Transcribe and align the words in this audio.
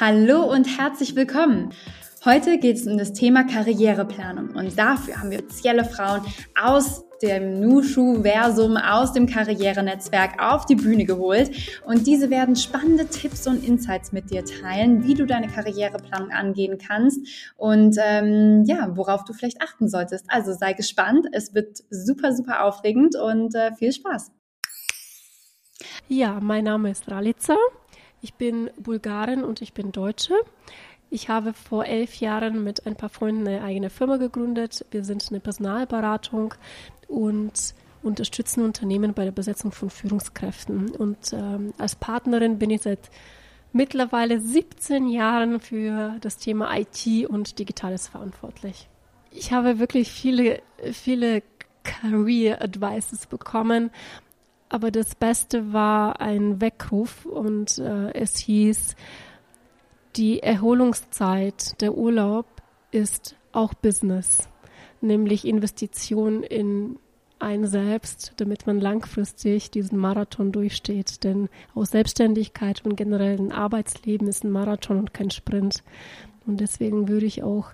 Hallo 0.00 0.44
und 0.44 0.78
herzlich 0.78 1.16
willkommen. 1.16 1.70
Heute 2.24 2.58
geht 2.58 2.76
es 2.76 2.86
um 2.86 2.96
das 2.98 3.14
Thema 3.14 3.42
Karriereplanung 3.42 4.50
und 4.50 4.78
dafür 4.78 5.16
haben 5.16 5.32
wir 5.32 5.40
spezielle 5.40 5.84
Frauen 5.84 6.20
aus 6.54 7.04
dem 7.20 7.58
Nushu-Versum, 7.58 8.76
aus 8.76 9.12
dem 9.12 9.26
Karrierenetzwerk 9.26 10.40
auf 10.40 10.66
die 10.66 10.76
Bühne 10.76 11.04
geholt 11.04 11.50
und 11.84 12.06
diese 12.06 12.30
werden 12.30 12.54
spannende 12.54 13.08
Tipps 13.08 13.48
und 13.48 13.66
Insights 13.66 14.12
mit 14.12 14.30
dir 14.30 14.44
teilen, 14.44 15.04
wie 15.04 15.14
du 15.14 15.26
deine 15.26 15.48
Karriereplanung 15.48 16.30
angehen 16.30 16.78
kannst 16.78 17.18
und 17.56 17.96
ähm, 18.00 18.62
ja, 18.66 18.96
worauf 18.96 19.24
du 19.24 19.32
vielleicht 19.32 19.60
achten 19.60 19.88
solltest. 19.88 20.26
Also 20.28 20.52
sei 20.52 20.74
gespannt, 20.74 21.26
es 21.32 21.54
wird 21.54 21.78
super, 21.90 22.32
super 22.36 22.62
aufregend 22.62 23.16
und 23.16 23.52
äh, 23.56 23.74
viel 23.74 23.92
Spaß. 23.92 24.30
Ja, 26.06 26.38
mein 26.40 26.62
Name 26.62 26.92
ist 26.92 27.10
Ralica. 27.10 27.56
Ich 28.20 28.34
bin 28.34 28.70
Bulgarin 28.76 29.44
und 29.44 29.62
ich 29.62 29.72
bin 29.72 29.92
Deutsche. 29.92 30.34
Ich 31.10 31.28
habe 31.28 31.54
vor 31.54 31.86
elf 31.86 32.16
Jahren 32.16 32.64
mit 32.64 32.86
ein 32.86 32.96
paar 32.96 33.08
Freunden 33.08 33.46
eine 33.46 33.62
eigene 33.62 33.90
Firma 33.90 34.16
gegründet. 34.16 34.84
Wir 34.90 35.04
sind 35.04 35.26
eine 35.30 35.40
Personalberatung 35.40 36.54
und 37.06 37.74
unterstützen 38.02 38.62
Unternehmen 38.62 39.14
bei 39.14 39.24
der 39.24 39.32
Besetzung 39.32 39.72
von 39.72 39.90
Führungskräften. 39.90 40.90
Und 40.90 41.32
ähm, 41.32 41.72
als 41.78 41.96
Partnerin 41.96 42.58
bin 42.58 42.70
ich 42.70 42.82
seit 42.82 43.10
mittlerweile 43.72 44.40
17 44.40 45.08
Jahren 45.08 45.60
für 45.60 46.16
das 46.20 46.36
Thema 46.38 46.76
IT 46.76 47.28
und 47.28 47.58
Digitales 47.58 48.08
verantwortlich. 48.08 48.88
Ich 49.30 49.52
habe 49.52 49.78
wirklich 49.78 50.10
viele, 50.10 50.62
viele 50.92 51.42
Career 51.82 52.62
Advices 52.62 53.26
bekommen 53.26 53.90
aber 54.68 54.90
das 54.90 55.14
Beste 55.14 55.72
war 55.72 56.20
ein 56.20 56.60
Weckruf 56.60 57.24
und 57.24 57.78
äh, 57.78 58.12
es 58.12 58.36
hieß, 58.38 58.96
die 60.16 60.42
Erholungszeit, 60.42 61.80
der 61.80 61.96
Urlaub 61.96 62.46
ist 62.90 63.36
auch 63.52 63.74
Business, 63.74 64.48
nämlich 65.00 65.46
Investition 65.46 66.42
in 66.42 66.98
ein 67.38 67.66
selbst, 67.66 68.32
damit 68.36 68.66
man 68.66 68.80
langfristig 68.80 69.70
diesen 69.70 69.98
Marathon 69.98 70.50
durchsteht. 70.50 71.22
Denn 71.24 71.48
auch 71.74 71.84
Selbstständigkeit 71.84 72.84
und 72.84 72.96
generell 72.96 73.38
ein 73.38 73.52
Arbeitsleben 73.52 74.26
ist 74.26 74.44
ein 74.44 74.50
Marathon 74.50 74.98
und 74.98 75.14
kein 75.14 75.30
Sprint. 75.30 75.84
Und 76.46 76.60
deswegen 76.60 77.08
würde 77.08 77.26
ich 77.26 77.42
auch 77.42 77.72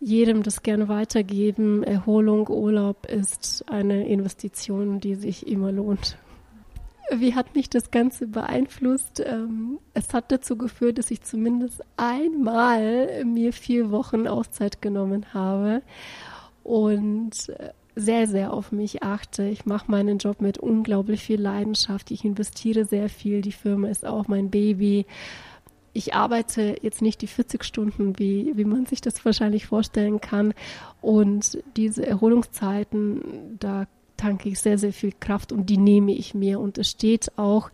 jedem 0.00 0.42
das 0.42 0.62
gerne 0.62 0.88
weitergeben. 0.88 1.82
Erholung, 1.82 2.48
Urlaub 2.48 3.06
ist 3.06 3.64
eine 3.68 4.08
Investition, 4.08 5.00
die 5.00 5.14
sich 5.14 5.46
immer 5.46 5.72
lohnt. 5.72 6.18
Wie 7.14 7.34
hat 7.34 7.54
mich 7.54 7.70
das 7.70 7.90
Ganze 7.90 8.26
beeinflusst? 8.26 9.22
Ähm, 9.24 9.78
es 9.94 10.12
hat 10.12 10.30
dazu 10.30 10.56
geführt, 10.56 10.98
dass 10.98 11.10
ich 11.10 11.22
zumindest 11.22 11.82
einmal 11.96 13.24
mir 13.24 13.52
vier 13.52 13.90
Wochen 13.90 14.26
Auszeit 14.26 14.82
genommen 14.82 15.32
habe 15.32 15.82
und 16.64 17.48
äh, 17.48 17.70
sehr, 17.96 18.26
sehr 18.28 18.52
auf 18.52 18.72
mich 18.72 19.02
achte. 19.02 19.44
Ich 19.44 19.66
mache 19.66 19.90
meinen 19.90 20.18
Job 20.18 20.40
mit 20.40 20.58
unglaublich 20.58 21.22
viel 21.24 21.40
Leidenschaft. 21.40 22.10
Ich 22.10 22.24
investiere 22.24 22.84
sehr 22.84 23.08
viel. 23.08 23.40
Die 23.40 23.52
Firma 23.52 23.88
ist 23.88 24.06
auch 24.06 24.28
mein 24.28 24.50
Baby 24.50 25.06
ich 25.98 26.14
arbeite 26.14 26.76
jetzt 26.80 27.02
nicht 27.02 27.22
die 27.22 27.26
40 27.26 27.64
Stunden, 27.64 28.18
wie, 28.18 28.52
wie 28.54 28.64
man 28.64 28.86
sich 28.86 29.00
das 29.00 29.24
wahrscheinlich 29.24 29.66
vorstellen 29.66 30.20
kann. 30.20 30.54
Und 31.00 31.62
diese 31.76 32.06
Erholungszeiten, 32.06 33.56
da 33.58 33.86
tanke 34.18 34.50
ich 34.50 34.60
sehr, 34.60 34.76
sehr 34.76 34.92
viel 34.92 35.12
Kraft 35.18 35.52
und 35.52 35.70
die 35.70 35.78
nehme 35.78 36.12
ich 36.12 36.34
mir. 36.34 36.60
Und 36.60 36.76
es 36.76 36.90
steht 36.90 37.32
auch 37.38 37.70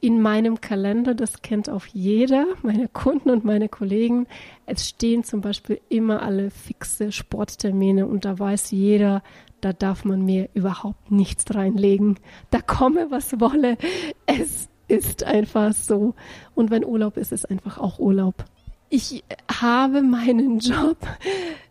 in 0.00 0.22
meinem 0.22 0.60
Kalender, 0.60 1.14
das 1.14 1.42
kennt 1.42 1.68
auch 1.68 1.84
jeder, 1.86 2.46
meine 2.62 2.88
Kunden 2.88 3.30
und 3.30 3.44
meine 3.44 3.68
Kollegen. 3.68 4.26
Es 4.66 4.88
stehen 4.88 5.24
zum 5.24 5.40
Beispiel 5.40 5.80
immer 5.88 6.22
alle 6.22 6.50
fixe 6.50 7.12
Sporttermine 7.12 8.06
und 8.06 8.24
da 8.24 8.38
weiß 8.38 8.70
jeder, 8.70 9.22
da 9.60 9.72
darf 9.72 10.04
man 10.04 10.24
mir 10.24 10.48
überhaupt 10.54 11.10
nichts 11.10 11.54
reinlegen. 11.54 12.18
Da 12.50 12.60
komme, 12.60 13.10
was 13.10 13.40
wolle. 13.40 13.76
Es 14.24 14.68
ist 14.88 15.24
einfach 15.24 15.72
so. 15.72 16.14
Und 16.54 16.70
wenn 16.70 16.84
Urlaub 16.84 17.16
ist, 17.16 17.32
ist 17.32 17.50
einfach 17.50 17.78
auch 17.78 17.98
Urlaub. 17.98 18.44
Ich 18.88 19.22
habe 19.60 20.02
meinen 20.02 20.58
Job 20.58 20.96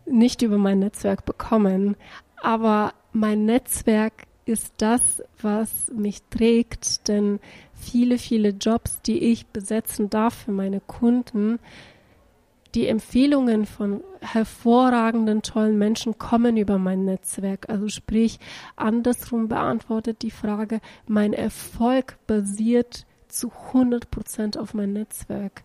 nicht 0.06 0.42
über 0.42 0.56
mein 0.56 0.78
Netzwerk 0.78 1.24
bekommen, 1.24 1.96
aber 2.40 2.94
mein 3.12 3.44
Netzwerk 3.44 4.26
ist 4.44 4.74
das, 4.78 5.22
was 5.40 5.90
mich 5.94 6.22
trägt, 6.30 7.08
denn 7.08 7.40
viele, 7.74 8.18
viele 8.18 8.50
Jobs, 8.50 9.00
die 9.02 9.18
ich 9.30 9.46
besetzen 9.46 10.10
darf 10.10 10.34
für 10.34 10.52
meine 10.52 10.80
Kunden, 10.80 11.58
die 12.74 12.86
Empfehlungen 12.86 13.66
von 13.66 14.02
hervorragenden, 14.20 15.42
tollen 15.42 15.78
Menschen 15.78 16.18
kommen 16.18 16.56
über 16.56 16.78
mein 16.78 17.04
Netzwerk. 17.04 17.68
Also 17.68 17.88
sprich, 17.88 18.38
andersrum 18.76 19.48
beantwortet 19.48 20.22
die 20.22 20.30
Frage, 20.30 20.80
mein 21.06 21.32
Erfolg 21.32 22.18
basiert 22.26 23.06
zu 23.30 23.50
100 23.68 24.10
Prozent 24.10 24.58
auf 24.58 24.74
mein 24.74 24.92
Netzwerk. 24.92 25.62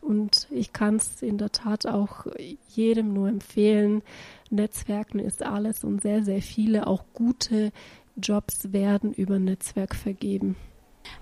Und 0.00 0.46
ich 0.50 0.72
kann 0.72 0.96
es 0.96 1.22
in 1.22 1.38
der 1.38 1.50
Tat 1.50 1.86
auch 1.86 2.26
jedem 2.68 3.12
nur 3.12 3.28
empfehlen. 3.28 4.02
Netzwerken 4.50 5.18
ist 5.18 5.42
alles 5.42 5.82
und 5.82 6.02
sehr, 6.02 6.22
sehr 6.22 6.42
viele, 6.42 6.86
auch 6.86 7.04
gute 7.12 7.72
Jobs 8.16 8.72
werden 8.72 9.12
über 9.12 9.38
Netzwerk 9.38 9.94
vergeben. 9.94 10.56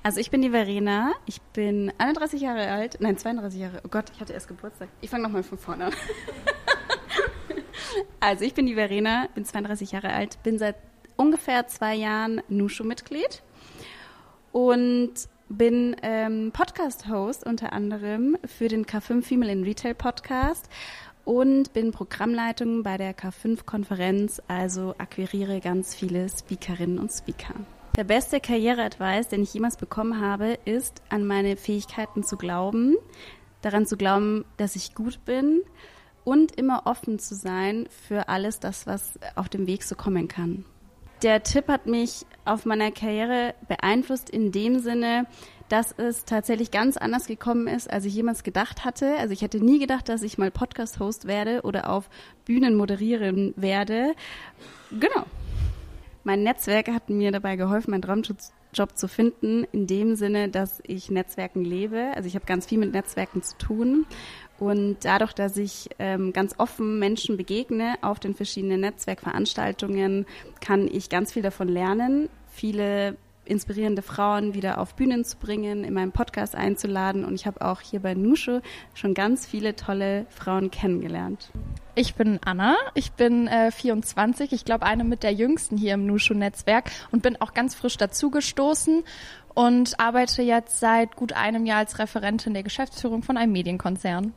Also 0.03 0.21
ich 0.21 0.31
bin 0.31 0.43
die 0.43 0.50
Verena, 0.50 1.12
ich 1.27 1.41
bin 1.41 1.93
31 1.99 2.41
Jahre 2.41 2.69
alt, 2.71 2.99
nein 3.00 3.16
32 3.16 3.60
Jahre, 3.60 3.81
oh 3.84 3.88
Gott, 3.88 4.10
ich 4.15 4.21
hatte 4.21 4.33
erst 4.33 4.49
Geburtstag. 4.49 4.88
Ich 5.00 5.10
fange 5.10 5.25
nochmal 5.25 5.43
von 5.43 5.59
vorne 5.59 5.87
an. 5.87 5.93
also 8.21 8.44
ich 8.44 8.54
bin 8.54 8.66
die 8.66 8.75
Verena, 8.75 9.28
bin 9.34 9.44
32 9.44 9.93
Jahre 9.93 10.12
alt, 10.12 10.43
bin 10.43 10.59
seit 10.59 10.77
ungefähr 11.16 11.66
zwei 11.69 11.94
Jahren 11.94 12.43
Nushu-Mitglied 12.49 13.43
und 14.53 15.12
bin 15.56 15.94
ähm, 16.03 16.50
Podcast-Host 16.53 17.47
unter 17.47 17.72
anderem 17.72 18.37
für 18.44 18.69
den 18.69 18.84
K5 18.84 19.22
Female 19.22 19.53
in 19.53 19.65
Retail 19.65 19.94
Podcast 19.94 20.69
und 21.25 21.72
bin 21.72 21.92
Programmleitung 21.92 22.82
bei 22.82 22.97
der 22.97 23.16
K5-Konferenz, 23.16 24.42
also 24.48 24.94
akquiriere 24.98 25.60
ganz 25.60 25.94
viele 25.94 26.28
Speakerinnen 26.28 26.98
und 26.98 27.10
Speaker. 27.10 27.54
Der 27.97 28.04
beste 28.04 28.41
Karriereadvice, 28.41 29.28
den 29.28 29.42
ich 29.42 29.54
jemals 29.54 29.76
bekommen 29.76 30.20
habe, 30.20 30.59
ist, 30.65 31.03
an 31.09 31.25
meine 31.25 31.56
Fähigkeiten 31.56 32.25
zu 32.25 32.36
glauben, 32.36 32.97
daran 33.62 33.86
zu 33.86 33.97
glauben, 33.97 34.44
dass 34.56 34.75
ich 34.75 34.94
gut 34.94 35.25
bin 35.25 35.62
und 36.25 36.56
immer 36.56 36.82
offen 36.86 37.19
zu 37.21 37.36
sein 37.36 37.86
für 38.06 38.28
alles 38.28 38.59
das, 38.59 38.86
was 38.86 39.19
auf 39.36 39.48
dem 39.48 39.66
Weg 39.69 39.84
so 39.84 39.94
kommen 39.94 40.26
kann 40.26 40.65
der 41.25 41.42
Tipp 41.42 41.69
hat 41.69 41.86
mich 41.86 42.26
auf 42.44 42.65
meiner 42.66 42.91
Karriere 42.91 43.55
beeinflusst 43.69 44.31
in 44.31 44.53
dem 44.53 44.78
Sinne, 44.78 45.27
dass 45.69 45.93
es 45.93 46.25
tatsächlich 46.25 46.71
ganz 46.71 46.97
anders 46.97 47.27
gekommen 47.27 47.66
ist, 47.66 47.91
als 47.91 48.05
ich 48.05 48.15
jemals 48.15 48.43
gedacht 48.43 48.84
hatte. 48.84 49.16
Also 49.16 49.32
ich 49.32 49.43
hätte 49.43 49.65
nie 49.65 49.78
gedacht, 49.78 50.09
dass 50.09 50.22
ich 50.22 50.38
mal 50.38 50.50
Podcast-Host 50.50 51.27
werde 51.27 51.62
oder 51.62 51.91
auf 51.91 52.10
Bühnen 52.44 52.75
moderieren 52.75 53.54
werde. 53.56 54.15
Genau. 54.91 55.25
Mein 56.22 56.43
Netzwerk 56.43 56.88
hat 56.88 57.10
mir 57.10 57.33
dabei 57.33 57.56
geholfen, 57.56 57.91
meinen 57.91 58.03
Traumjob 58.03 58.97
zu 58.97 59.09
finden, 59.09 59.65
in 59.72 59.87
dem 59.87 60.16
Sinne, 60.16 60.49
dass 60.49 60.81
ich 60.87 61.10
Netzwerken 61.10 61.65
lebe. 61.65 62.12
Also 62.15 62.27
ich 62.27 62.34
habe 62.34 62.47
ganz 62.47 62.66
viel 62.66 62.78
mit 62.78 62.93
Netzwerken 62.93 63.43
zu 63.43 63.56
tun 63.59 64.06
und 64.59 64.98
dadurch, 65.03 65.32
dass 65.32 65.56
ich 65.56 65.91
ähm, 65.98 66.32
ganz 66.32 66.54
offen 66.59 66.98
Menschen 66.98 67.37
begegne 67.37 67.97
auf 68.03 68.20
den 68.20 68.34
verschiedenen 68.34 68.81
Netzwerkveranstaltungen, 68.81 70.26
kann 70.60 70.88
ich 70.88 71.09
ganz 71.09 71.32
viel 71.32 71.42
davon 71.42 71.69
lernen, 71.69 72.28
viele 72.48 73.16
inspirierende 73.47 74.03
Frauen 74.03 74.54
wieder 74.54 74.78
auf 74.78 74.94
Bühnen 74.94 75.25
zu 75.25 75.37
bringen, 75.37 75.84
in 75.84 75.94
meinem 75.94 76.12
Podcast 76.12 76.54
einzuladen. 76.54 77.24
Und 77.24 77.34
ich 77.34 77.47
habe 77.47 77.60
auch 77.60 77.80
hier 77.80 78.01
bei 78.01 78.15
Nushu 78.15 78.60
schon 78.95 79.15
ganz 79.15 79.47
viele 79.47 79.77
tolle 79.77 80.27
Frauen 80.30 80.71
kennengelernt. 80.71 81.50
Ich 81.95 82.15
bin 82.15 82.41
Anna, 82.45 82.77
ich 82.95 83.12
bin 83.12 83.47
äh, 83.47 83.71
24, 83.71 84.53
ich 84.53 84.65
glaube 84.65 84.86
eine 84.86 85.04
mit 85.04 85.22
der 85.22 85.33
jüngsten 85.33 85.77
hier 85.77 85.95
im 85.95 86.07
Nushu-Netzwerk 86.07 86.91
und 87.12 87.22
bin 87.22 87.41
auch 87.41 87.54
ganz 87.54 87.74
frisch 87.74 87.97
dazugestoßen 87.97 89.04
und 89.54 89.98
arbeite 90.01 90.42
jetzt 90.42 90.80
seit 90.80 91.16
gut 91.16 91.33
einem 91.33 91.65
Jahr 91.66 91.78
als 91.78 91.98
Referentin 91.98 92.54
der 92.54 92.62
Geschäftsführung 92.62 93.22
von 93.22 93.36
einem 93.36 93.53
Medienkonzern. 93.53 94.34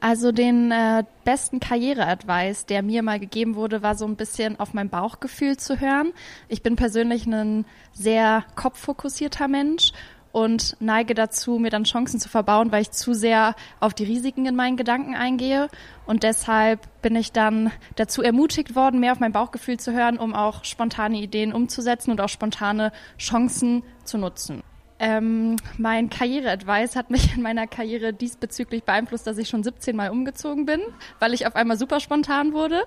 Also 0.00 0.30
den 0.30 0.70
äh, 0.72 1.04
besten 1.24 1.58
Karriere-Advice, 1.58 2.66
der 2.66 2.82
mir 2.82 3.02
mal 3.02 3.18
gegeben 3.18 3.54
wurde, 3.54 3.82
war 3.82 3.94
so 3.94 4.04
ein 4.06 4.16
bisschen 4.16 4.60
auf 4.60 4.74
mein 4.74 4.90
Bauchgefühl 4.90 5.56
zu 5.56 5.80
hören. 5.80 6.12
Ich 6.48 6.62
bin 6.62 6.76
persönlich 6.76 7.26
ein 7.26 7.64
sehr 7.92 8.44
kopffokussierter 8.56 9.48
Mensch 9.48 9.92
und 10.36 10.76
neige 10.80 11.14
dazu, 11.14 11.58
mir 11.58 11.70
dann 11.70 11.84
Chancen 11.84 12.20
zu 12.20 12.28
verbauen, 12.28 12.70
weil 12.70 12.82
ich 12.82 12.90
zu 12.90 13.14
sehr 13.14 13.54
auf 13.80 13.94
die 13.94 14.04
Risiken 14.04 14.44
in 14.44 14.54
meinen 14.54 14.76
Gedanken 14.76 15.14
eingehe. 15.14 15.68
Und 16.04 16.24
deshalb 16.24 16.80
bin 17.00 17.16
ich 17.16 17.32
dann 17.32 17.72
dazu 17.94 18.20
ermutigt 18.20 18.76
worden, 18.76 19.00
mehr 19.00 19.12
auf 19.12 19.18
mein 19.18 19.32
Bauchgefühl 19.32 19.80
zu 19.80 19.94
hören, 19.94 20.18
um 20.18 20.34
auch 20.34 20.62
spontane 20.66 21.22
Ideen 21.22 21.54
umzusetzen 21.54 22.10
und 22.10 22.20
auch 22.20 22.28
spontane 22.28 22.92
Chancen 23.18 23.82
zu 24.04 24.18
nutzen. 24.18 24.62
Ähm, 24.98 25.56
mein 25.78 26.10
Karriereadvice 26.10 26.96
hat 26.96 27.08
mich 27.08 27.34
in 27.34 27.40
meiner 27.40 27.66
Karriere 27.66 28.12
diesbezüglich 28.12 28.84
beeinflusst, 28.84 29.26
dass 29.26 29.38
ich 29.38 29.48
schon 29.48 29.62
17 29.62 29.96
Mal 29.96 30.10
umgezogen 30.10 30.66
bin, 30.66 30.82
weil 31.18 31.32
ich 31.32 31.46
auf 31.46 31.56
einmal 31.56 31.78
super 31.78 31.98
spontan 31.98 32.52
wurde. 32.52 32.82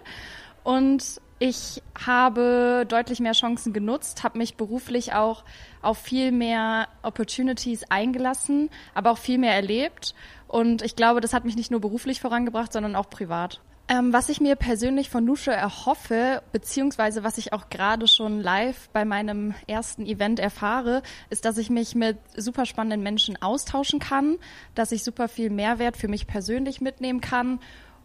Und 0.63 1.19
ich 1.39 1.81
habe 2.05 2.85
deutlich 2.87 3.19
mehr 3.21 3.31
Chancen 3.31 3.71
genutzt, 3.71 4.23
habe 4.23 4.37
mich 4.37 4.55
beruflich 4.55 5.13
auch 5.13 5.43
auf 5.81 5.97
viel 5.97 6.31
mehr 6.31 6.87
Opportunities 7.01 7.85
eingelassen, 7.89 8.69
aber 8.93 9.11
auch 9.11 9.17
viel 9.17 9.37
mehr 9.37 9.53
erlebt. 9.53 10.13
Und 10.47 10.81
ich 10.81 10.95
glaube, 10.95 11.21
das 11.21 11.33
hat 11.33 11.45
mich 11.45 11.55
nicht 11.55 11.71
nur 11.71 11.79
beruflich 11.79 12.19
vorangebracht, 12.19 12.73
sondern 12.73 12.95
auch 12.95 13.09
privat. 13.09 13.61
Ähm, 13.91 14.13
was 14.13 14.29
ich 14.29 14.39
mir 14.39 14.55
persönlich 14.55 15.09
von 15.09 15.25
Nusche 15.25 15.51
erhoffe, 15.51 16.43
beziehungsweise 16.51 17.23
was 17.23 17.39
ich 17.39 17.53
auch 17.53 17.69
gerade 17.69 18.07
schon 18.07 18.39
live 18.39 18.87
bei 18.93 19.03
meinem 19.03 19.55
ersten 19.65 20.05
Event 20.05 20.39
erfahre, 20.39 21.01
ist, 21.31 21.43
dass 21.45 21.57
ich 21.57 21.71
mich 21.71 21.95
mit 21.95 22.19
super 22.37 22.67
spannenden 22.67 23.01
Menschen 23.01 23.41
austauschen 23.41 23.99
kann, 23.99 24.37
dass 24.75 24.91
ich 24.91 25.03
super 25.03 25.27
viel 25.27 25.49
Mehrwert 25.49 25.97
für 25.97 26.07
mich 26.07 26.27
persönlich 26.27 26.81
mitnehmen 26.81 27.19
kann. 27.19 27.59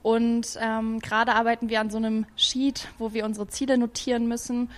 Und 0.04 0.58
ähm, 0.60 0.98
gerade 0.98 1.34
arbeiten 1.34 1.70
wir 1.70 1.80
an 1.80 1.88
so 1.88 1.96
einem 1.96 2.26
Sheet, 2.36 2.88
wo 2.98 3.14
wir 3.14 3.24
unsere 3.24 3.48
Ziele 3.48 3.78
notieren 3.78 4.28
müssen 4.28 4.70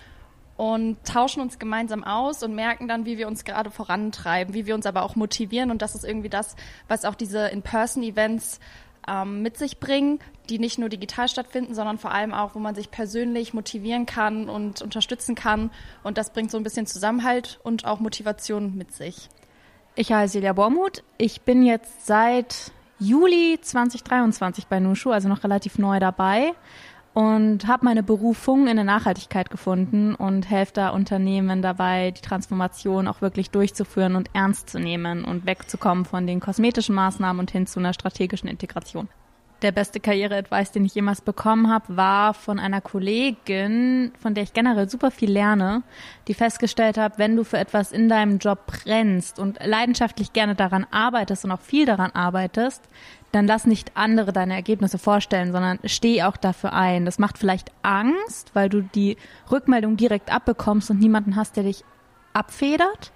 und 0.57 1.05
tauschen 1.05 1.43
uns 1.43 1.59
gemeinsam 1.59 2.05
aus 2.05 2.45
und 2.45 2.55
merken 2.55 2.87
dann, 2.87 3.07
wie 3.07 3.19
wir 3.19 3.27
uns 3.27 3.45
gerade 3.45 3.73
vorantreiben, 3.73 4.55
wie 4.55 4.67
wir 4.67 4.77
uns 4.77 4.87
aber 4.87 5.03
auch 5.03 5.17
motivieren. 5.17 5.73
Und 5.73 5.83
das 5.83 5.97
ist 5.97 6.05
irgendwie 6.05 6.29
das, 6.29 6.55
was 6.87 7.05
auch 7.05 7.17
diese 7.17 7.49
In-Person-Events 7.49 8.61
ähm, 9.09 9.43
mit 9.43 9.59
sich 9.59 9.81
bringen, 9.81 10.21
die 10.49 10.61
nicht 10.61 10.79
nur 10.79 10.89
digital 10.89 11.27
stattfinden, 11.27 11.75
sondern 11.75 11.99
vor 11.99 12.13
allem 12.13 12.33
auch, 12.33 12.55
wo 12.55 12.61
man 12.61 12.77
sich 12.77 12.93
persönlich 12.93 13.53
motivieren 13.53 14.07
kann 14.07 14.49
und 14.49 14.81
unterstützen 14.81 15.35
kann. 15.35 15.73
Und 16.05 16.19
das 16.19 16.33
bringt 16.33 16.53
so 16.53 16.57
ein 16.57 16.63
bisschen 16.63 16.87
Zusammenhalt 16.87 17.59
und 17.65 17.85
auch 17.85 17.99
Motivation 17.99 18.77
mit 18.77 18.95
sich. 18.95 19.29
Ich 19.97 20.13
heiße 20.13 20.35
Silja 20.35 20.53
Bormuth. 20.53 21.03
Ich 21.19 21.41
bin 21.41 21.65
jetzt 21.65 22.07
seit 22.07 22.71
Juli 22.99 23.59
2023 23.61 24.67
bei 24.69 24.81
Nushu, 24.81 25.11
also 25.11 25.29
noch 25.29 25.45
relativ 25.45 25.79
neu 25.79 26.01
dabei 26.01 26.53
und 27.13 27.67
habe 27.67 27.85
meine 27.85 28.03
Berufung 28.03 28.69
in 28.69 28.77
der 28.77 28.85
Nachhaltigkeit 28.85 29.51
gefunden 29.51 30.15
und 30.15 30.51
helfe 30.51 30.73
da 30.75 30.89
Unternehmen 30.91 31.63
dabei, 31.63 32.11
die 32.11 32.21
Transformation 32.21 33.09
auch 33.09 33.21
wirklich 33.21 33.51
durchzuführen 33.51 34.17
und 34.17 34.31
ernst 34.35 34.71
zu 34.71 34.79
nehmen 34.79 35.25
und 35.25 35.47
wegzukommen 35.47 36.05
von 36.05 36.27
den 36.27 36.41
kosmetischen 36.41 36.95
Maßnahmen 36.95 37.41
und 37.41 37.51
hin 37.51 37.67
zu 37.67 37.81
einer 37.81 37.95
strategischen 37.95 38.49
Integration 38.49 39.09
der 39.63 39.73
beste 39.73 40.01
Karriere-Advice, 40.01 40.73
den 40.73 40.85
ich 40.85 40.95
jemals 40.95 41.21
bekommen 41.21 41.71
habe, 41.71 41.97
war 41.97 42.35
von 42.35 42.59
einer 42.59 42.81
Kollegin, 42.81 44.13
von 44.19 44.35
der 44.35 44.45
ich 44.45 44.53
generell 44.53 44.89
super 44.89 45.11
viel 45.11 45.31
lerne, 45.31 45.83
die 46.29 46.35
festgestellt 46.35 46.99
hat, 46.99 47.19
wenn 47.19 47.37
du 47.37 47.45
für 47.45 47.59
etwas 47.59 47.93
in 47.93 48.09
deinem 48.09 48.39
Job 48.39 48.67
brennst 48.67 49.39
und 49.39 49.59
leidenschaftlich 49.65 50.33
gerne 50.33 50.55
daran 50.55 50.87
arbeitest 50.91 51.45
und 51.45 51.53
auch 51.53 51.61
viel 51.61 51.87
daran 51.87 52.11
arbeitest, 52.13 52.83
dann 53.33 53.47
lass 53.47 53.67
nicht 53.67 53.93
andere 53.95 54.33
deine 54.33 54.55
Ergebnisse 54.55 54.99
vorstellen, 54.99 55.53
sondern 55.53 55.79
steh 55.85 56.23
auch 56.23 56.37
dafür 56.37 56.73
ein. 56.73 57.05
Das 57.05 57.19
macht 57.19 57.39
vielleicht 57.39 57.73
Angst, 57.83 58.51
weil 58.55 58.69
du 58.69 58.83
die 58.83 59.17
Rückmeldung 59.51 59.97
direkt 59.97 60.33
abbekommst 60.33 60.91
und 60.91 61.01
niemanden 61.01 61.37
hast, 61.37 61.57
der 61.57 61.65
dich 61.65 61.85
abfedert. 62.33 63.13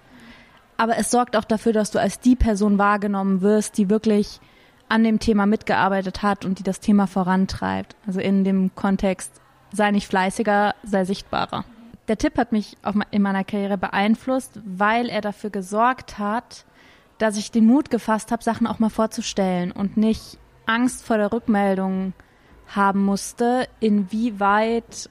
Aber 0.77 0.97
es 0.97 1.11
sorgt 1.11 1.35
auch 1.37 1.43
dafür, 1.43 1.73
dass 1.73 1.91
du 1.91 1.99
als 1.99 2.19
die 2.19 2.35
Person 2.35 2.79
wahrgenommen 2.79 3.41
wirst, 3.41 3.77
die 3.77 3.89
wirklich 3.89 4.39
an 4.91 5.05
dem 5.05 5.19
Thema 5.19 5.45
mitgearbeitet 5.45 6.21
hat 6.21 6.43
und 6.43 6.59
die 6.59 6.63
das 6.63 6.81
Thema 6.81 7.07
vorantreibt. 7.07 7.95
Also 8.05 8.19
in 8.19 8.43
dem 8.43 8.75
Kontext, 8.75 9.31
sei 9.71 9.89
nicht 9.91 10.05
fleißiger, 10.05 10.75
sei 10.83 11.05
sichtbarer. 11.05 11.63
Der 12.09 12.17
Tipp 12.17 12.37
hat 12.37 12.51
mich 12.51 12.75
auch 12.83 12.95
in 13.09 13.21
meiner 13.21 13.45
Karriere 13.45 13.77
beeinflusst, 13.77 14.59
weil 14.65 15.07
er 15.07 15.21
dafür 15.21 15.49
gesorgt 15.49 16.19
hat, 16.19 16.65
dass 17.19 17.37
ich 17.37 17.51
den 17.51 17.67
Mut 17.67 17.89
gefasst 17.89 18.33
habe, 18.33 18.43
Sachen 18.43 18.67
auch 18.67 18.79
mal 18.79 18.89
vorzustellen 18.89 19.71
und 19.71 19.95
nicht 19.95 20.37
Angst 20.65 21.05
vor 21.05 21.17
der 21.17 21.31
Rückmeldung 21.31 22.11
haben 22.67 23.05
musste, 23.05 23.69
inwieweit 23.79 25.09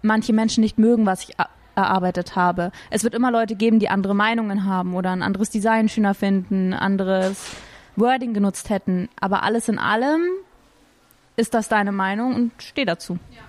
manche 0.00 0.32
Menschen 0.32 0.62
nicht 0.62 0.78
mögen, 0.78 1.04
was 1.04 1.28
ich 1.28 1.36
erarbeitet 1.74 2.36
habe. 2.36 2.72
Es 2.88 3.04
wird 3.04 3.14
immer 3.14 3.30
Leute 3.30 3.54
geben, 3.54 3.80
die 3.80 3.90
andere 3.90 4.14
Meinungen 4.14 4.64
haben 4.64 4.94
oder 4.94 5.10
ein 5.10 5.22
anderes 5.22 5.50
Design 5.50 5.90
schöner 5.90 6.14
finden, 6.14 6.72
anderes 6.72 7.54
Wording 7.96 8.34
genutzt 8.34 8.70
hätten. 8.70 9.08
Aber 9.20 9.42
alles 9.42 9.68
in 9.68 9.78
allem 9.78 10.22
ist 11.36 11.54
das 11.54 11.68
deine 11.68 11.92
Meinung 11.92 12.34
und 12.34 12.52
steh 12.58 12.84
dazu. 12.84 13.18
Ja. 13.30 13.42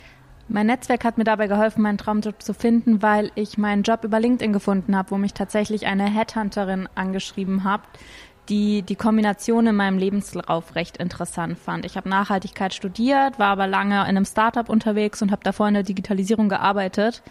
Mein 0.47 0.67
Netzwerk 0.67 1.03
hat 1.03 1.17
mir 1.17 1.23
dabei 1.23 1.47
geholfen, 1.47 1.81
meinen 1.81 1.97
Traumjob 1.97 2.41
zu 2.41 2.53
finden, 2.53 3.01
weil 3.01 3.31
ich 3.33 3.57
meinen 3.57 3.81
Job 3.81 4.03
über 4.03 4.19
LinkedIn 4.19 4.53
gefunden 4.53 4.95
habe, 4.95 5.11
wo 5.11 5.17
mich 5.17 5.33
tatsächlich 5.33 5.87
eine 5.87 6.05
Headhunterin 6.05 6.87
angeschrieben 6.93 7.63
hat, 7.63 7.81
die 8.49 8.83
die 8.83 8.95
Kombination 8.95 9.65
in 9.65 9.75
meinem 9.75 9.97
Lebenslauf 9.97 10.75
recht 10.75 10.97
interessant 10.97 11.57
fand. 11.57 11.83
Ich 11.83 11.97
habe 11.97 12.09
Nachhaltigkeit 12.09 12.75
studiert, 12.75 13.39
war 13.39 13.47
aber 13.47 13.65
lange 13.65 13.95
in 13.95 14.09
einem 14.09 14.25
Startup 14.25 14.69
unterwegs 14.69 15.23
und 15.23 15.31
habe 15.31 15.43
davor 15.43 15.67
in 15.67 15.73
der 15.73 15.83
Digitalisierung 15.83 16.47
gearbeitet 16.47 17.23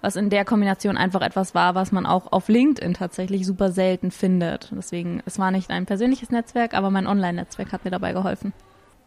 was 0.00 0.16
in 0.16 0.30
der 0.30 0.44
Kombination 0.44 0.96
einfach 0.96 1.22
etwas 1.22 1.54
war, 1.54 1.74
was 1.74 1.92
man 1.92 2.06
auch 2.06 2.32
auf 2.32 2.48
LinkedIn 2.48 2.94
tatsächlich 2.94 3.46
super 3.46 3.72
selten 3.72 4.10
findet. 4.10 4.70
Deswegen, 4.76 5.22
es 5.26 5.38
war 5.38 5.50
nicht 5.50 5.70
ein 5.70 5.86
persönliches 5.86 6.30
Netzwerk, 6.30 6.74
aber 6.74 6.90
mein 6.90 7.06
Online-Netzwerk 7.06 7.72
hat 7.72 7.84
mir 7.84 7.90
dabei 7.90 8.12
geholfen. 8.12 8.52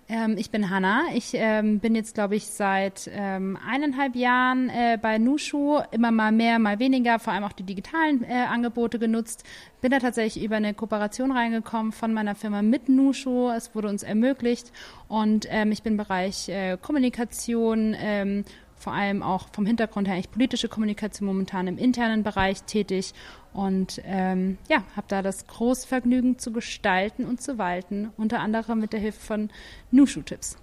Ähm, 0.10 0.36
ich 0.38 0.52
bin 0.52 0.70
Hanna. 0.70 1.04
Ich 1.14 1.32
ähm, 1.34 1.80
bin 1.80 1.96
jetzt, 1.96 2.14
glaube 2.14 2.36
ich, 2.36 2.48
seit 2.48 3.10
ähm, 3.14 3.58
eineinhalb 3.66 4.16
Jahren 4.16 4.70
äh, 4.70 4.98
bei 5.02 5.18
Nushu. 5.18 5.80
Immer 5.92 6.12
mal 6.12 6.32
mehr, 6.32 6.60
mal 6.60 6.80
weniger, 6.80 7.20
vor 7.20 7.34
allem 7.34 7.46
auch 7.46 7.54
die 7.54 7.64
digitalen 7.64 8.24
äh, 8.24 8.46
Angebote 8.50 9.00
genutzt. 9.00 9.46
Bin 9.82 9.92
da 9.92 10.00
tatsächlich 10.00 10.44
über 10.44 10.58
eine 10.58 10.74
Kooperation 10.74 11.32
reingekommen 11.32 11.94
von 11.94 12.14
meiner 12.14 12.36
Firma 12.36 12.62
mit 12.62 12.90
Nushu. 12.90 13.50
Es 13.50 13.74
wurde 13.76 13.88
uns 13.88 14.04
ermöglicht. 14.04 14.72
Und 15.08 15.48
ähm, 15.50 15.72
ich 15.72 15.84
bin 15.84 15.94
im 15.94 15.98
Bereich 15.98 16.50
äh, 16.50 16.78
Kommunikation, 16.82 17.96
ähm, 17.98 18.44
vor 18.84 18.94
allem 18.94 19.24
auch 19.24 19.48
vom 19.54 19.66
Hintergrund 19.66 20.08
her 20.08 20.16
eigentlich 20.16 20.32
politische 20.32 20.68
Kommunikation 20.68 21.26
momentan 21.26 21.68
im 21.68 21.78
internen 21.78 22.22
Bereich 22.22 22.64
tätig 22.64 23.14
und 23.54 24.02
ähm, 24.04 24.58
ja, 24.68 24.84
habe 24.96 25.08
da 25.08 25.22
das 25.22 25.48
große 25.48 25.88
Vergnügen 25.88 26.38
zu 26.38 26.52
gestalten 26.52 27.26
und 27.26 27.42
zu 27.42 27.58
walten, 27.58 28.12
unter 28.18 28.42
anderem 28.42 28.80
mit 28.80 28.92
der 28.92 29.00
Hilfe 29.00 29.22
von 29.22 29.50
Nushu-Tipps. 29.92 30.58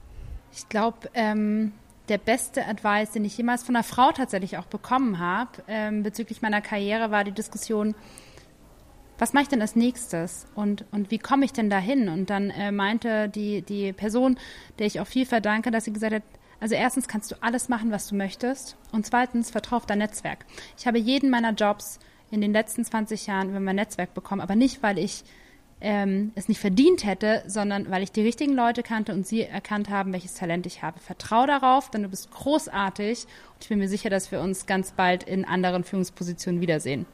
Ich 0.53 0.69
glaube, 0.69 1.09
ähm, 1.15 1.73
der 2.09 2.19
beste 2.19 2.67
Advice, 2.67 3.13
den 3.13 3.25
ich 3.25 3.39
jemals 3.39 3.63
von 3.63 3.75
einer 3.75 3.85
Frau 3.85 4.13
tatsächlich 4.13 4.59
auch 4.59 4.67
bekommen 4.67 5.19
habe 5.19 5.63
ähm, 5.67 6.03
bezüglich 6.03 6.43
meiner 6.43 6.61
Karriere, 6.61 7.11
war 7.11 7.25
die 7.25 7.33
Diskussion, 7.33 7.95
was 9.19 9.33
mache 9.33 9.45
ich 9.45 9.49
denn 9.49 9.63
als 9.63 9.77
nächstes 9.77 10.47
und, 10.55 10.85
und 10.93 11.11
wie 11.11 11.19
komme 11.19 11.45
ich 11.45 11.53
denn 11.53 11.71
dahin? 11.71 12.09
Und 12.09 12.29
dann 12.29 12.51
äh, 12.51 12.73
meinte 12.73 13.29
die, 13.29 13.63
die 13.63 13.93
Person, 13.93 14.39
der 14.79 14.87
ich 14.87 15.01
auch 15.01 15.07
viel 15.07 15.25
verdanke, 15.25 15.71
dass 15.71 15.85
sie 15.85 15.93
gesagt 15.93 16.15
hat, 16.15 16.23
also 16.61 16.75
erstens 16.75 17.09
kannst 17.09 17.31
du 17.31 17.37
alles 17.43 17.69
machen, 17.69 17.91
was 17.91 18.07
du 18.09 18.15
möchtest. 18.15 18.77
Und 18.93 19.07
zweitens, 19.07 19.51
vertrau 19.51 19.77
auf 19.77 19.87
dein 19.87 19.99
Netzwerk. 19.99 20.45
Ich 20.79 20.87
habe 20.87 20.99
jeden 20.99 21.31
meiner 21.31 21.53
Jobs 21.53 21.99
in 22.31 22.41
den 22.41 22.53
letzten 22.53 22.85
20 22.85 23.27
Jahren 23.27 23.51
über 23.51 23.61
mein 23.61 23.77
Netzwerk 23.77 24.15
bekommen, 24.15 24.41
aber 24.41 24.55
nicht, 24.55 24.83
weil 24.83 24.99
ich 24.99 25.25
ähm, 25.81 26.33
es 26.35 26.49
nicht 26.49 26.61
verdient 26.61 27.05
hätte, 27.05 27.43
sondern 27.47 27.91
weil 27.91 28.03
ich 28.03 28.13
die 28.13 28.21
richtigen 28.21 28.53
Leute 28.53 28.83
kannte 28.83 29.15
und 29.15 29.27
sie 29.27 29.43
erkannt 29.43 29.89
haben, 29.89 30.13
welches 30.13 30.35
Talent 30.35 30.67
ich 30.67 30.83
habe. 30.83 31.01
Vertrau 31.01 31.47
darauf, 31.47 31.91
denn 31.91 32.03
du 32.03 32.09
bist 32.09 32.31
großartig 32.31 33.25
und 33.55 33.63
ich 33.63 33.69
bin 33.69 33.79
mir 33.79 33.89
sicher, 33.89 34.11
dass 34.11 34.31
wir 34.31 34.41
uns 34.41 34.67
ganz 34.67 34.93
bald 34.93 35.23
in 35.23 35.45
anderen 35.45 35.85
Führungspositionen 35.85 36.61
wiedersehen. 36.61 37.07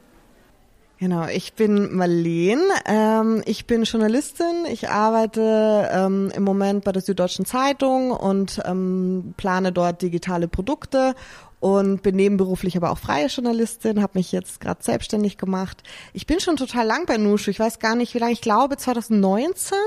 Genau, 0.99 1.27
ich 1.27 1.53
bin 1.53 1.95
Marleen. 1.95 2.59
Ähm, 2.85 3.43
ich 3.45 3.67
bin 3.67 3.83
Journalistin. 3.83 4.65
Ich 4.71 4.89
arbeite 4.89 5.89
ähm, 5.91 6.31
im 6.35 6.43
Moment 6.43 6.83
bei 6.83 6.91
der 6.91 7.03
Süddeutschen 7.03 7.45
Zeitung 7.45 8.09
und 8.09 8.59
ähm, 8.65 9.35
plane 9.37 9.71
dort 9.71 10.01
digitale 10.01 10.47
Produkte 10.47 11.13
und 11.59 12.01
bin 12.01 12.15
nebenberuflich 12.15 12.77
aber 12.77 12.91
auch 12.91 12.97
freie 12.97 13.27
Journalistin, 13.27 14.01
habe 14.01 14.17
mich 14.17 14.31
jetzt 14.31 14.59
gerade 14.59 14.83
selbstständig 14.83 15.37
gemacht. 15.37 15.83
Ich 16.13 16.25
bin 16.25 16.39
schon 16.39 16.55
total 16.55 16.85
lang 16.87 17.05
bei 17.05 17.17
Nushu. 17.17 17.51
Ich 17.51 17.59
weiß 17.59 17.77
gar 17.77 17.95
nicht, 17.95 18.15
wie 18.15 18.19
lange. 18.19 18.33
Ich 18.33 18.41
glaube 18.41 18.77
2019. 18.77 19.77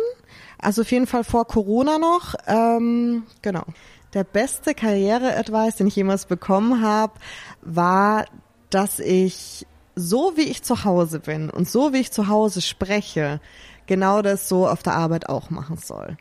Also 0.58 0.82
auf 0.82 0.92
jeden 0.92 1.06
Fall 1.08 1.24
vor 1.24 1.44
Corona 1.46 1.98
noch. 1.98 2.34
Ähm, 2.46 3.24
genau. 3.42 3.64
Der 4.14 4.24
beste 4.24 4.74
Karriere-Advice, 4.74 5.76
den 5.76 5.86
ich 5.88 5.96
jemals 5.96 6.26
bekommen 6.26 6.82
habe, 6.82 7.12
war, 7.62 8.26
dass 8.70 8.98
ich 8.98 9.66
so 10.00 10.32
wie 10.36 10.42
ich 10.42 10.62
zu 10.62 10.84
Hause 10.84 11.20
bin 11.20 11.50
und 11.50 11.68
so 11.68 11.92
wie 11.92 11.98
ich 11.98 12.10
zu 12.10 12.28
Hause 12.28 12.60
spreche, 12.60 13.40
genau 13.86 14.22
das 14.22 14.48
so 14.48 14.68
auf 14.68 14.82
der 14.82 14.94
Arbeit 14.94 15.28
auch 15.28 15.50
machen 15.50 15.76
soll. 15.76 16.16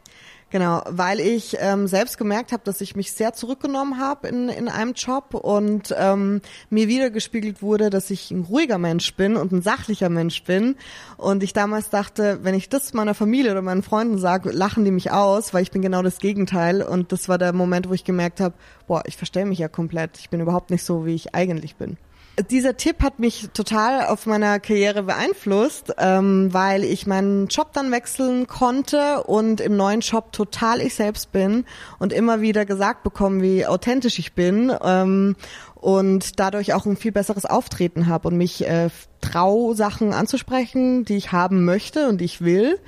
Genau, 0.52 0.82
weil 0.90 1.20
ich 1.20 1.58
ähm, 1.60 1.86
selbst 1.86 2.18
gemerkt 2.18 2.52
habe, 2.54 2.64
dass 2.66 2.82
ich 2.82 2.96
mich 2.96 3.12
sehr 3.12 3.34
zurückgenommen 3.34 4.00
habe 4.00 4.28
in, 4.28 4.50
in 4.50 4.68
einem 4.68 4.94
Job 4.94 5.36
und 5.36 5.94
ähm, 5.96 6.42
mir 6.72 6.88
wieder 6.88 7.12
gespiegelt 7.12 7.62
wurde, 7.62 7.92
dass 7.92 8.10
ich 8.10 8.32
ein 8.32 8.46
ruhiger 8.46 8.80
Mensch 8.80 9.14
bin 9.14 9.36
und 9.38 9.52
ein 9.52 9.62
sachlicher 9.62 10.10
Mensch 10.10 10.44
bin. 10.44 10.76
Und 11.18 11.44
ich 11.44 11.54
damals 11.54 11.92
dachte, 11.92 12.40
wenn 12.42 12.56
ich 12.56 12.68
das 12.68 12.94
meiner 12.94 13.14
Familie 13.14 13.52
oder 13.52 13.62
meinen 13.62 13.84
Freunden 13.84 14.18
sage, 14.18 14.50
lachen 14.50 14.86
die 14.86 14.92
mich 14.92 15.12
aus, 15.12 15.54
weil 15.54 15.62
ich 15.62 15.70
bin 15.70 15.84
genau 15.84 16.02
das 16.02 16.18
Gegenteil. 16.18 16.82
Und 16.82 17.12
das 17.12 17.30
war 17.30 17.38
der 17.38 17.54
Moment, 17.54 17.88
wo 17.88 17.94
ich 17.94 18.04
gemerkt 18.04 18.40
habe, 18.40 18.56
boah, 18.88 19.04
ich 19.06 19.18
verstelle 19.18 19.46
mich 19.46 19.60
ja 19.60 19.68
komplett. 19.68 20.18
Ich 20.18 20.32
bin 20.32 20.42
überhaupt 20.42 20.72
nicht 20.72 20.84
so, 20.84 21.06
wie 21.06 21.14
ich 21.14 21.36
eigentlich 21.36 21.76
bin. 21.76 21.98
Dieser 22.42 22.78
Tipp 22.78 23.02
hat 23.02 23.20
mich 23.20 23.50
total 23.54 24.08
auf 24.08 24.26
meiner 24.26 24.60
Karriere 24.60 25.04
beeinflusst, 25.04 25.94
ähm, 25.98 26.54
weil 26.54 26.84
ich 26.84 27.08
meinen 27.08 27.48
Job 27.48 27.74
dann 27.74 27.92
wechseln 27.92 28.48
konnte 28.48 29.24
und 29.24 29.62
im 29.62 29.76
neuen 29.76 30.02
Job 30.02 30.32
total 30.32 30.82
ich 30.82 30.96
selbst 30.96 31.32
bin 31.32 31.66
und 31.98 32.14
immer 32.14 32.42
wieder 32.42 32.66
gesagt 32.66 33.04
bekomme, 33.04 33.42
wie 33.42 33.66
authentisch 33.66 34.20
ich 34.20 34.34
bin 34.34 34.72
ähm, 34.84 35.36
und 35.76 36.40
dadurch 36.40 36.74
auch 36.74 36.86
ein 36.86 36.98
viel 36.98 37.12
besseres 37.12 37.46
Auftreten 37.46 38.08
habe 38.08 38.28
und 38.28 38.38
mich 38.38 38.66
äh, 38.68 38.90
trau, 39.22 39.74
Sachen 39.74 40.14
anzusprechen, 40.14 41.06
die 41.06 41.18
ich 41.18 41.32
haben 41.32 41.66
möchte 41.66 42.08
und 42.10 42.20
die 42.20 42.26
ich 42.26 42.42
will. 42.42 42.80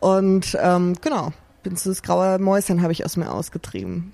Und 0.00 0.56
ähm, 0.60 0.94
genau, 1.00 1.32
bin 1.62 1.76
so 1.76 1.90
das 1.90 2.02
graue 2.02 2.38
Mäuschen 2.38 2.82
habe 2.82 2.92
ich 2.92 3.04
aus 3.04 3.16
mir 3.16 3.32
ausgetrieben. 3.32 4.12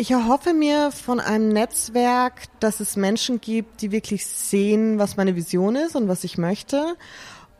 Ich 0.00 0.12
erhoffe 0.12 0.54
mir 0.54 0.92
von 0.92 1.20
einem 1.20 1.50
Netzwerk, 1.50 2.44
dass 2.58 2.80
es 2.80 2.96
Menschen 2.96 3.38
gibt, 3.38 3.82
die 3.82 3.92
wirklich 3.92 4.24
sehen, 4.24 4.98
was 4.98 5.18
meine 5.18 5.36
Vision 5.36 5.76
ist 5.76 5.94
und 5.94 6.08
was 6.08 6.24
ich 6.24 6.38
möchte 6.38 6.96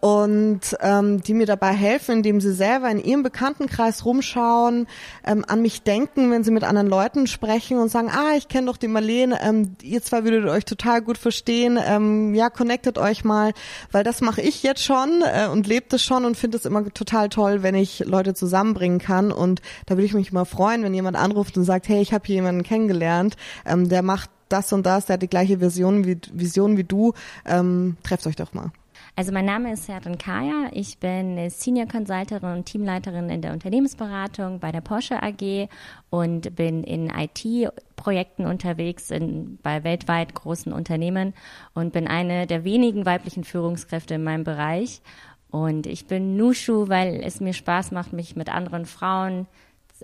und 0.01 0.61
ähm, 0.81 1.23
die 1.23 1.35
mir 1.35 1.47
dabei 1.47 1.73
helfen, 1.73 2.17
indem 2.17 2.41
sie 2.41 2.53
selber 2.53 2.91
in 2.91 3.03
ihrem 3.03 3.23
Bekanntenkreis 3.23 4.05
rumschauen, 4.05 4.87
ähm, 5.25 5.45
an 5.47 5.63
mich 5.63 5.83
denken, 5.83 6.31
wenn 6.31 6.43
sie 6.43 6.51
mit 6.51 6.65
anderen 6.65 6.89
Leuten 6.89 7.27
sprechen 7.27 7.79
und 7.79 7.91
sagen, 7.91 8.11
ah, 8.11 8.35
ich 8.37 8.49
kenne 8.49 8.67
doch 8.67 8.79
die 8.79 8.89
Marlene, 8.89 9.39
ähm, 9.43 9.77
ihr 9.83 10.03
zwei 10.03 10.25
würdet 10.25 10.49
euch 10.49 10.65
total 10.65 11.03
gut 11.03 11.19
verstehen, 11.19 11.79
ähm, 11.83 12.35
ja, 12.35 12.49
connectet 12.49 12.99
euch 12.99 13.25
mal, 13.25 13.53
weil 13.93 14.03
das 14.03 14.23
mache 14.23 14.41
ich 14.41 14.63
jetzt 14.63 14.83
schon 14.83 15.23
äh, 15.23 15.49
und 15.49 15.67
lebt 15.67 15.93
es 15.93 16.03
schon 16.03 16.25
und 16.25 16.37
finde 16.37 16.57
es 16.57 16.65
immer 16.65 16.89
total 16.93 17.29
toll, 17.29 17.63
wenn 17.63 17.75
ich 17.75 18.01
Leute 18.01 18.33
zusammenbringen 18.35 18.99
kann 18.99 19.31
und 19.31 19.61
da 19.87 19.97
würde 19.97 20.07
ich 20.07 20.15
mich 20.15 20.31
immer 20.31 20.47
freuen, 20.47 20.83
wenn 20.83 20.95
jemand 20.95 21.17
anruft 21.17 21.59
und 21.59 21.65
sagt, 21.65 21.89
hey, 21.89 22.01
ich 22.01 22.15
habe 22.15 22.27
hier 22.27 22.37
jemanden 22.37 22.63
kennengelernt, 22.63 23.37
ähm, 23.67 23.89
der 23.89 24.03
macht 24.03 24.31
das 24.49 24.73
und 24.73 24.85
das, 24.85 25.07
der 25.07 25.15
hat 25.15 25.23
die 25.23 25.29
gleiche 25.29 25.61
Vision 25.61 26.07
wie, 26.07 26.19
Vision 26.33 26.77
wie 26.77 26.85
du, 26.85 27.13
ähm, 27.45 27.97
trefft 28.03 28.27
euch 28.27 28.37
doch 28.37 28.53
mal. 28.53 28.73
Also 29.21 29.33
mein 29.33 29.45
Name 29.45 29.75
ist 29.75 29.85
Sertan 29.85 30.17
Kaya. 30.17 30.71
Ich 30.73 30.97
bin 30.97 31.51
Senior 31.51 31.87
Consulterin 31.87 32.57
und 32.57 32.65
Teamleiterin 32.65 33.29
in 33.29 33.43
der 33.43 33.53
Unternehmensberatung 33.53 34.61
bei 34.61 34.73
der 34.73 34.81
Porsche 34.81 35.23
AG 35.23 35.69
und 36.09 36.57
bin 36.57 36.83
in 36.85 37.11
IT-Projekten 37.11 38.47
unterwegs 38.47 39.11
in, 39.11 39.59
bei 39.63 39.85
weltweit 39.85 40.35
großen 40.35 40.73
Unternehmen 40.73 41.35
und 41.75 41.93
bin 41.93 42.09
eine 42.09 42.47
der 42.47 42.65
wenigen 42.65 43.05
weiblichen 43.05 43.45
Führungskräfte 43.45 44.15
in 44.15 44.25
meinem 44.25 44.45
Bereich. 44.45 45.03
Und 45.51 45.87
ich 45.87 46.07
bin 46.07 46.39
Nushu, 46.39 46.89
weil 46.89 47.21
es 47.23 47.41
mir 47.41 47.53
Spaß 47.53 47.91
macht, 47.91 48.15
mich 48.15 48.37
mit 48.37 48.49
anderen 48.49 48.87
Frauen 48.87 49.47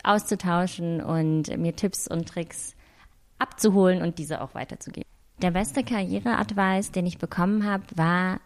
auszutauschen 0.05 1.01
und 1.01 1.57
mir 1.57 1.75
Tipps 1.75 2.07
und 2.07 2.29
Tricks 2.29 2.77
abzuholen 3.39 4.03
und 4.03 4.19
diese 4.19 4.43
auch 4.43 4.55
weiterzugeben. 4.55 5.09
Der 5.41 5.53
beste 5.53 5.85
Karriereadvice, 5.85 6.93
den 6.93 7.07
ich 7.07 7.17
bekommen 7.17 7.65
habe, 7.65 7.85
war 7.95 8.41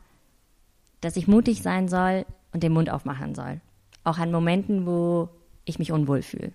dass 1.00 1.16
ich 1.16 1.28
mutig 1.28 1.62
sein 1.62 1.88
soll 1.88 2.26
und 2.52 2.62
den 2.62 2.73
Mund 2.73 2.90
aufmachen 2.90 3.35
soll. 3.35 3.61
Auch 4.04 4.19
an 4.19 4.33
Momenten, 4.33 4.87
wo 4.87 5.28
ich 5.64 5.78
mich 5.78 5.92
unwohl 5.92 6.23
fühle. 6.23 6.52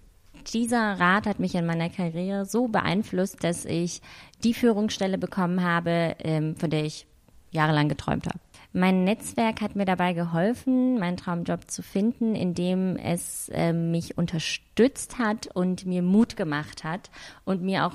Dieser 0.53 0.99
Rat 0.99 1.25
hat 1.25 1.39
mich 1.39 1.55
in 1.55 1.65
meiner 1.65 1.89
Karriere 1.89 2.45
so 2.45 2.67
beeinflusst, 2.67 3.43
dass 3.43 3.65
ich 3.65 4.01
die 4.43 4.53
Führungsstelle 4.53 5.17
bekommen 5.17 5.63
habe, 5.63 6.15
ähm, 6.19 6.55
von 6.55 6.69
der 6.69 6.85
ich 6.85 7.07
jahrelang 7.51 7.89
geträumt 7.89 8.27
habe. 8.27 8.39
Mein 8.73 9.05
Netzwerk 9.05 9.61
hat 9.61 9.75
mir 9.75 9.85
dabei 9.85 10.13
geholfen, 10.13 10.99
meinen 10.99 11.15
Traumjob 11.17 11.71
zu 11.71 11.81
finden, 11.81 12.35
indem 12.35 12.97
es 12.97 13.49
äh, 13.53 13.71
mich 13.71 14.17
unterstützt 14.17 15.17
hat 15.17 15.47
und 15.55 15.85
mir 15.85 16.01
Mut 16.01 16.35
gemacht 16.35 16.83
hat 16.83 17.09
und 17.45 17.61
mir 17.61 17.85
auch 17.85 17.93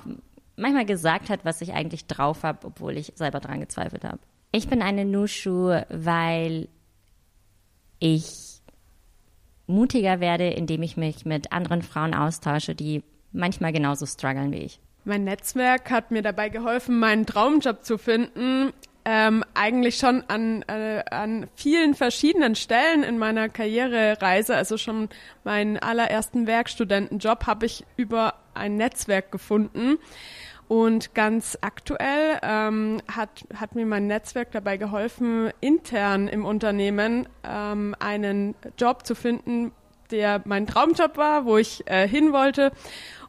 manchmal 0.57 0.87
gesagt 0.87 1.29
hat, 1.29 1.45
was 1.45 1.61
ich 1.61 1.75
eigentlich 1.75 2.07
drauf 2.07 2.43
habe, 2.43 2.67
obwohl 2.67 2.97
ich 2.97 3.13
selber 3.15 3.41
dran 3.41 3.61
gezweifelt 3.61 4.05
habe. 4.05 4.19
Ich 4.53 4.69
bin 4.69 4.83
eine 4.83 5.05
Nushu, 5.05 5.81
weil 5.89 6.69
ich 8.01 8.61
mutiger 9.67 10.21
werde, 10.21 10.49
indem 10.51 10.83
ich 10.83 10.97
mich 10.97 11.25
mit 11.25 11.53
anderen 11.53 11.83
Frauen 11.83 12.15
austausche, 12.15 12.75
die 12.75 13.05
manchmal 13.33 13.73
genauso 13.73 14.07
strugglen 14.07 14.53
wie 14.53 14.65
ich. 14.65 14.81
Mein 15.05 15.25
Netzwerk 15.25 15.91
hat 15.91 16.11
mir 16.11 16.23
dabei 16.23 16.49
geholfen, 16.49 16.99
meinen 16.99 17.27
Traumjob 17.27 17.85
zu 17.85 17.97
finden. 17.97 18.73
Ähm, 19.05 19.45
eigentlich 19.55 19.97
schon 19.97 20.25
an, 20.29 20.63
äh, 20.63 21.03
an 21.11 21.47
vielen 21.55 21.95
verschiedenen 21.95 22.55
Stellen 22.55 23.03
in 23.03 23.17
meiner 23.17 23.49
Karrierereise, 23.49 24.55
also 24.55 24.77
schon 24.77 25.09
meinen 25.43 25.79
allerersten 25.79 26.47
Werkstudentenjob, 26.47 27.47
habe 27.47 27.65
ich 27.65 27.87
über 27.97 28.35
ein 28.53 28.77
Netzwerk 28.77 29.33
gefunden. 29.33 29.97
Und 30.71 31.17
ganz 31.17 31.59
aktuell 31.63 32.39
ähm, 32.45 33.03
hat, 33.13 33.45
hat 33.57 33.75
mir 33.75 33.85
mein 33.87 34.07
Netzwerk 34.07 34.53
dabei 34.53 34.77
geholfen, 34.77 35.51
intern 35.61 36.29
im 36.29 36.45
Unternehmen 36.45 37.29
ähm, 37.43 37.97
einen 37.99 38.55
Job 38.79 39.05
zu 39.05 39.17
finden, 39.17 39.73
der 40.13 40.43
mein 40.45 40.69
Traumjob 40.69 41.17
war, 41.17 41.45
wo 41.45 41.57
ich 41.57 41.91
äh, 41.91 42.07
hin 42.07 42.33
wollte. 42.33 42.71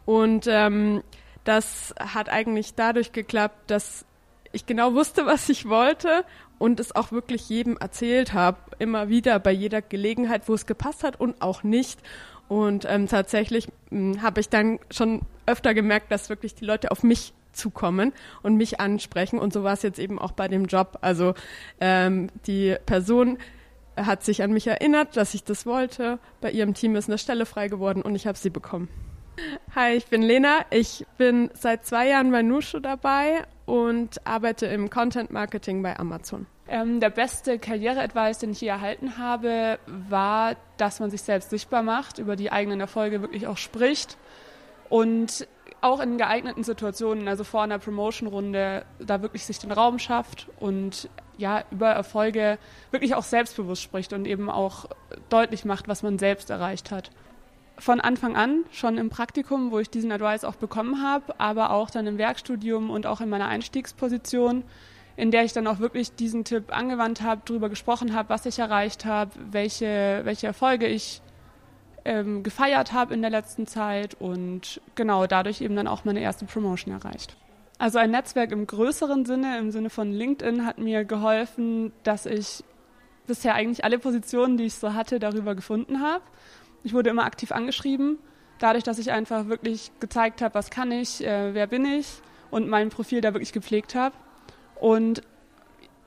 Und 0.05 0.45
ähm, 0.47 1.01
das 1.43 1.95
hat 1.99 2.29
eigentlich 2.29 2.75
dadurch 2.75 3.11
geklappt, 3.11 3.71
dass 3.71 4.05
ich 4.51 4.67
genau 4.67 4.93
wusste, 4.93 5.25
was 5.25 5.49
ich 5.49 5.67
wollte 5.67 6.25
und 6.59 6.79
es 6.79 6.95
auch 6.95 7.11
wirklich 7.11 7.49
jedem 7.49 7.75
erzählt 7.75 8.33
habe, 8.33 8.59
immer 8.77 9.09
wieder 9.09 9.39
bei 9.39 9.51
jeder 9.51 9.81
Gelegenheit, 9.81 10.47
wo 10.47 10.53
es 10.53 10.67
gepasst 10.67 11.03
hat 11.03 11.19
und 11.19 11.41
auch 11.41 11.63
nicht. 11.63 12.01
Und 12.51 12.85
ähm, 12.85 13.07
tatsächlich 13.07 13.69
hm, 13.91 14.21
habe 14.21 14.41
ich 14.41 14.49
dann 14.49 14.79
schon 14.89 15.21
öfter 15.45 15.73
gemerkt, 15.73 16.11
dass 16.11 16.27
wirklich 16.27 16.53
die 16.53 16.65
Leute 16.65 16.91
auf 16.91 17.01
mich 17.01 17.31
zukommen 17.53 18.11
und 18.43 18.57
mich 18.57 18.81
ansprechen. 18.81 19.39
Und 19.39 19.53
so 19.53 19.63
war 19.63 19.71
es 19.71 19.83
jetzt 19.83 19.99
eben 19.99 20.19
auch 20.19 20.33
bei 20.33 20.49
dem 20.49 20.65
Job. 20.65 20.97
Also 20.99 21.33
ähm, 21.79 22.27
die 22.47 22.75
Person 22.85 23.37
hat 23.95 24.25
sich 24.25 24.43
an 24.43 24.51
mich 24.51 24.67
erinnert, 24.67 25.15
dass 25.15 25.33
ich 25.33 25.45
das 25.45 25.65
wollte. 25.65 26.19
Bei 26.41 26.51
ihrem 26.51 26.73
Team 26.73 26.97
ist 26.97 27.07
eine 27.07 27.17
Stelle 27.17 27.45
frei 27.45 27.69
geworden 27.69 28.01
und 28.01 28.15
ich 28.15 28.27
habe 28.27 28.37
sie 28.37 28.49
bekommen. 28.49 28.89
Hi, 29.73 29.93
ich 29.93 30.07
bin 30.07 30.21
Lena. 30.21 30.65
Ich 30.71 31.05
bin 31.17 31.51
seit 31.53 31.85
zwei 31.85 32.09
Jahren 32.09 32.31
bei 32.31 32.41
Nushu 32.41 32.81
dabei 32.81 33.45
und 33.65 34.25
arbeite 34.25 34.65
im 34.67 34.89
Content 34.89 35.31
Marketing 35.31 35.81
bei 35.81 35.97
Amazon. 35.97 36.47
Ähm, 36.67 36.99
der 36.99 37.09
beste 37.09 37.59
Karriere-Advice, 37.59 38.39
den 38.39 38.51
ich 38.51 38.61
je 38.61 38.69
erhalten 38.69 39.17
habe, 39.17 39.79
war, 39.87 40.55
dass 40.77 40.99
man 40.99 41.09
sich 41.09 41.21
selbst 41.21 41.49
sichtbar 41.49 41.83
macht, 41.83 42.17
über 42.17 42.35
die 42.35 42.51
eigenen 42.51 42.79
Erfolge 42.79 43.21
wirklich 43.21 43.47
auch 43.47 43.57
spricht 43.57 44.17
und 44.89 45.47
auch 45.81 45.99
in 45.99 46.17
geeigneten 46.17 46.63
Situationen, 46.63 47.27
also 47.27 47.43
vor 47.43 47.63
einer 47.63 47.79
Promotion-Runde, 47.79 48.85
da 48.99 49.21
wirklich 49.21 49.45
sich 49.45 49.59
den 49.59 49.71
Raum 49.71 49.99
schafft 49.99 50.47
und 50.59 51.09
ja, 51.37 51.63
über 51.71 51.89
Erfolge 51.89 52.59
wirklich 52.91 53.15
auch 53.15 53.23
selbstbewusst 53.23 53.81
spricht 53.81 54.13
und 54.13 54.25
eben 54.25 54.49
auch 54.49 54.85
deutlich 55.29 55.65
macht, 55.65 55.87
was 55.87 56.03
man 56.03 56.19
selbst 56.19 56.49
erreicht 56.51 56.91
hat. 56.91 57.09
Von 57.81 57.99
Anfang 57.99 58.35
an, 58.35 58.63
schon 58.69 58.99
im 58.99 59.09
Praktikum, 59.09 59.71
wo 59.71 59.79
ich 59.79 59.89
diesen 59.89 60.11
Advice 60.11 60.43
auch 60.43 60.53
bekommen 60.53 61.01
habe, 61.01 61.39
aber 61.39 61.71
auch 61.71 61.89
dann 61.89 62.05
im 62.05 62.19
Werkstudium 62.19 62.91
und 62.91 63.07
auch 63.07 63.21
in 63.21 63.29
meiner 63.29 63.47
Einstiegsposition, 63.47 64.63
in 65.17 65.31
der 65.31 65.45
ich 65.45 65.53
dann 65.53 65.65
auch 65.65 65.79
wirklich 65.79 66.13
diesen 66.13 66.43
Tipp 66.43 66.65
angewandt 66.69 67.23
habe, 67.23 67.41
darüber 67.43 67.69
gesprochen 67.69 68.13
habe, 68.13 68.29
was 68.29 68.45
ich 68.45 68.59
erreicht 68.59 69.05
habe, 69.05 69.31
welche, 69.49 70.21
welche 70.25 70.45
Erfolge 70.45 70.85
ich 70.85 71.23
ähm, 72.05 72.43
gefeiert 72.43 72.93
habe 72.93 73.15
in 73.15 73.21
der 73.23 73.31
letzten 73.31 73.65
Zeit 73.65 74.13
und 74.13 74.79
genau 74.93 75.25
dadurch 75.25 75.61
eben 75.61 75.75
dann 75.75 75.87
auch 75.87 76.05
meine 76.05 76.19
erste 76.19 76.45
Promotion 76.45 76.93
erreicht. 76.93 77.35
Also 77.79 77.97
ein 77.97 78.11
Netzwerk 78.11 78.51
im 78.51 78.67
größeren 78.67 79.25
Sinne, 79.25 79.57
im 79.57 79.71
Sinne 79.71 79.89
von 79.89 80.11
LinkedIn, 80.11 80.67
hat 80.67 80.77
mir 80.77 81.03
geholfen, 81.03 81.93
dass 82.03 82.27
ich 82.27 82.63
bisher 83.25 83.55
eigentlich 83.55 83.83
alle 83.83 83.97
Positionen, 83.97 84.57
die 84.57 84.65
ich 84.65 84.75
so 84.75 84.93
hatte, 84.93 85.17
darüber 85.17 85.55
gefunden 85.55 85.99
habe. 85.99 86.21
Ich 86.83 86.93
wurde 86.93 87.09
immer 87.09 87.25
aktiv 87.25 87.51
angeschrieben, 87.51 88.17
dadurch, 88.59 88.83
dass 88.83 88.99
ich 88.99 89.11
einfach 89.11 89.47
wirklich 89.47 89.91
gezeigt 89.99 90.41
habe, 90.41 90.55
was 90.55 90.69
kann 90.69 90.91
ich, 90.91 91.23
äh, 91.23 91.53
wer 91.53 91.67
bin 91.67 91.85
ich 91.85 92.07
und 92.49 92.67
mein 92.67 92.89
Profil 92.89 93.21
da 93.21 93.33
wirklich 93.33 93.53
gepflegt 93.53 93.95
habe. 93.95 94.15
Und 94.79 95.21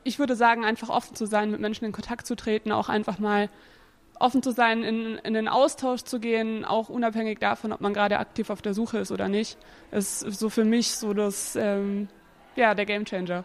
ich 0.04 0.18
würde 0.18 0.36
sagen, 0.36 0.64
einfach 0.64 0.90
offen 0.90 1.14
zu 1.14 1.26
sein, 1.26 1.50
mit 1.50 1.60
Menschen 1.60 1.84
in 1.84 1.92
Kontakt 1.92 2.26
zu 2.26 2.36
treten, 2.36 2.72
auch 2.72 2.88
einfach 2.88 3.18
mal 3.18 3.48
offen 4.20 4.42
zu 4.42 4.52
sein, 4.52 4.82
in, 4.82 5.16
in 5.18 5.34
den 5.34 5.48
Austausch 5.48 6.02
zu 6.02 6.20
gehen, 6.20 6.64
auch 6.64 6.88
unabhängig 6.88 7.38
davon, 7.40 7.72
ob 7.72 7.80
man 7.80 7.94
gerade 7.94 8.18
aktiv 8.18 8.50
auf 8.50 8.62
der 8.62 8.74
Suche 8.74 8.98
ist 8.98 9.10
oder 9.10 9.28
nicht, 9.28 9.58
ist 9.90 10.20
so 10.20 10.50
für 10.50 10.64
mich 10.64 10.92
so 10.92 11.14
das, 11.14 11.56
ähm, 11.56 12.08
ja, 12.56 12.74
der 12.74 12.86
Gamechanger. 12.86 13.44